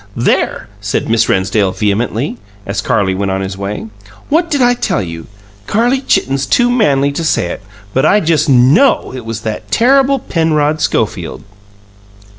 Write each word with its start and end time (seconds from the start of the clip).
"There!" 0.15 0.67
said 0.79 1.07
Miss 1.07 1.29
Rennsdale 1.29 1.73
vehemently, 1.73 2.39
as 2.65 2.81
Carlie 2.81 3.13
went 3.13 3.29
on 3.29 3.41
his 3.41 3.55
way. 3.55 3.85
"What 4.29 4.49
did 4.49 4.59
I 4.59 4.73
tell 4.73 5.03
you? 5.03 5.27
Carlie 5.67 6.01
Chitten's 6.01 6.47
too 6.47 6.71
manly 6.71 7.11
to 7.11 7.23
say 7.23 7.49
it, 7.51 7.61
but 7.93 8.03
I 8.03 8.19
just 8.19 8.49
KNOW 8.49 9.13
it 9.13 9.25
was 9.25 9.41
that 9.41 9.69
terrible 9.69 10.17
Penrod 10.17 10.81
Schofield." 10.81 11.43